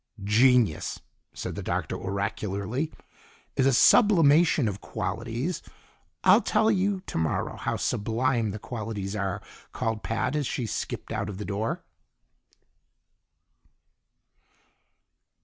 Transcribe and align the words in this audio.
"Genius," 0.23 0.99
said 1.31 1.53
the 1.53 1.61
Doctor 1.61 1.95
oracularly, 1.95 2.91
"is 3.55 3.67
a 3.67 3.71
sublimation 3.71 4.67
of 4.67 4.81
qualities" 4.81 5.61
"I'll 6.23 6.41
tell 6.41 6.71
you 6.71 7.03
tomorrow 7.05 7.55
how 7.55 7.75
sublime 7.75 8.49
the 8.49 8.57
qualities 8.57 9.15
are," 9.15 9.43
called 9.73 10.01
Pat 10.01 10.35
as 10.35 10.47
she 10.47 10.65
skipped 10.65 11.11
out 11.11 11.29
of 11.29 11.37
the 11.37 11.45
door. 11.45 11.83